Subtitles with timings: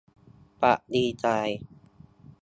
[0.61, 1.61] ปรับดีไซน์